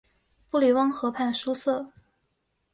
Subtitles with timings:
[0.49, 1.91] 布里翁河畔苏塞。